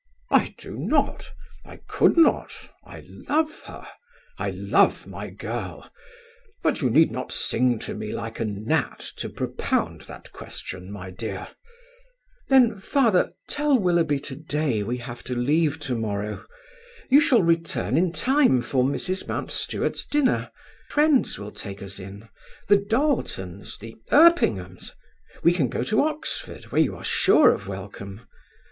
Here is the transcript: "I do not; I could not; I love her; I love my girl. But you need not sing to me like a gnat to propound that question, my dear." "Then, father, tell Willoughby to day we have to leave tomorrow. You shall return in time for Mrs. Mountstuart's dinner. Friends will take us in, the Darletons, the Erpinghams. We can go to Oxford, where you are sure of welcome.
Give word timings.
"I 0.31 0.55
do 0.57 0.77
not; 0.79 1.29
I 1.63 1.77
could 1.87 2.17
not; 2.17 2.51
I 2.83 3.01
love 3.29 3.59
her; 3.65 3.85
I 4.39 4.49
love 4.49 5.05
my 5.05 5.29
girl. 5.29 5.91
But 6.63 6.81
you 6.81 6.89
need 6.89 7.11
not 7.11 7.31
sing 7.31 7.77
to 7.81 7.93
me 7.93 8.11
like 8.11 8.39
a 8.39 8.45
gnat 8.45 9.11
to 9.17 9.29
propound 9.29 10.01
that 10.07 10.31
question, 10.33 10.91
my 10.91 11.11
dear." 11.11 11.49
"Then, 12.49 12.79
father, 12.79 13.33
tell 13.47 13.77
Willoughby 13.77 14.17
to 14.21 14.35
day 14.35 14.81
we 14.81 14.97
have 14.97 15.21
to 15.25 15.35
leave 15.35 15.77
tomorrow. 15.79 16.45
You 17.11 17.21
shall 17.21 17.43
return 17.43 17.95
in 17.95 18.11
time 18.11 18.63
for 18.63 18.83
Mrs. 18.83 19.27
Mountstuart's 19.27 20.07
dinner. 20.07 20.49
Friends 20.89 21.37
will 21.37 21.51
take 21.51 21.83
us 21.83 21.99
in, 21.99 22.27
the 22.67 22.77
Darletons, 22.77 23.77
the 23.77 23.95
Erpinghams. 24.11 24.95
We 25.43 25.53
can 25.53 25.69
go 25.69 25.83
to 25.83 26.01
Oxford, 26.01 26.71
where 26.71 26.81
you 26.81 26.95
are 26.95 27.03
sure 27.03 27.53
of 27.53 27.67
welcome. 27.67 28.21